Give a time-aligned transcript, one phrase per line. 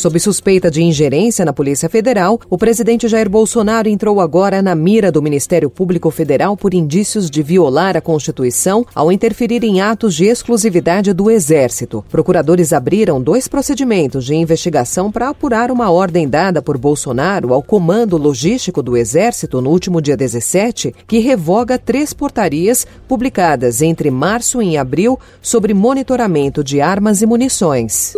[0.00, 5.12] Sob suspeita de ingerência na Polícia Federal, o presidente Jair Bolsonaro entrou agora na mira
[5.12, 10.24] do Ministério Público Federal por indícios de violar a Constituição ao interferir em atos de
[10.24, 12.02] exclusividade do Exército.
[12.08, 18.16] Procuradores abriram dois procedimentos de investigação para apurar uma ordem dada por Bolsonaro ao Comando
[18.16, 24.78] Logístico do Exército no último dia 17, que revoga três portarias publicadas entre março e
[24.78, 28.14] abril sobre monitoramento de armas e munições.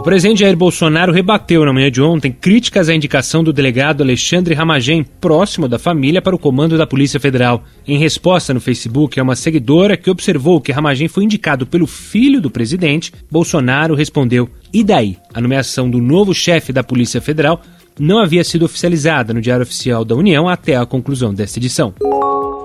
[0.00, 4.54] O presidente Jair Bolsonaro rebateu na manhã de ontem críticas à indicação do delegado Alexandre
[4.54, 7.62] Ramagem, próximo da família, para o comando da Polícia Federal.
[7.86, 12.40] Em resposta no Facebook a uma seguidora que observou que Ramagem foi indicado pelo filho
[12.40, 15.18] do presidente, Bolsonaro respondeu: E daí?
[15.34, 17.60] A nomeação do novo chefe da Polícia Federal
[17.98, 21.92] não havia sido oficializada no Diário Oficial da União até a conclusão desta edição.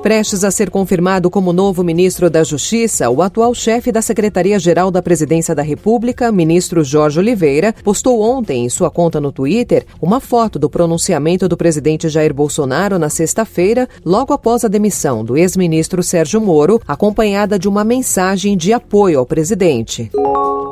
[0.05, 5.01] Prestes a ser confirmado como novo ministro da Justiça, o atual chefe da Secretaria-Geral da
[5.01, 10.59] Presidência da República, ministro Jorge Oliveira, postou ontem em sua conta no Twitter uma foto
[10.59, 16.39] do pronunciamento do presidente Jair Bolsonaro na sexta-feira, logo após a demissão do ex-ministro Sérgio
[16.39, 20.11] Moro, acompanhada de uma mensagem de apoio ao presidente.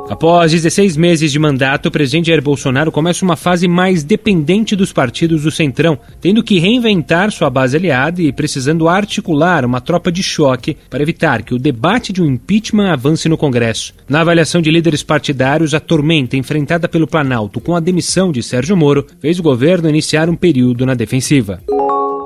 [0.08, 4.92] Após 16 meses de mandato, o presidente Jair Bolsonaro começa uma fase mais dependente dos
[4.92, 10.22] partidos do Centrão, tendo que reinventar sua base aliada e precisando articular uma tropa de
[10.22, 13.94] choque para evitar que o debate de um impeachment avance no Congresso.
[14.06, 18.76] Na avaliação de líderes partidários, a tormenta enfrentada pelo Planalto com a demissão de Sérgio
[18.76, 21.62] Moro fez o governo iniciar um período na defensiva.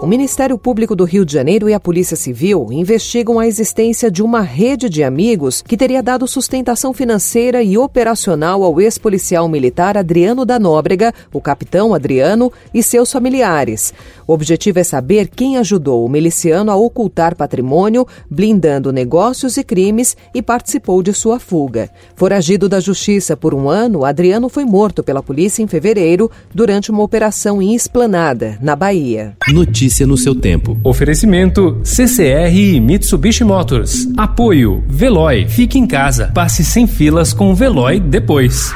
[0.00, 4.22] O Ministério Público do Rio de Janeiro e a Polícia Civil investigam a existência de
[4.22, 10.46] uma rede de amigos que teria dado sustentação financeira e operacional ao ex-policial militar Adriano
[10.46, 13.92] da Nóbrega, o capitão Adriano, e seus familiares.
[14.28, 20.14] O objetivo é saber quem ajudou o miliciano a ocultar patrimônio, blindando negócios e crimes
[20.34, 21.88] e participou de sua fuga.
[22.14, 27.02] Foragido da justiça por um ano, Adriano foi morto pela polícia em fevereiro durante uma
[27.02, 29.34] operação em Esplanada, na Bahia.
[29.48, 30.76] Notícia no seu tempo.
[30.84, 34.08] Oferecimento CCR e Mitsubishi Motors.
[34.14, 35.48] Apoio Veloy.
[35.48, 36.30] Fique em casa.
[36.34, 38.74] Passe sem filas com o Veloy depois.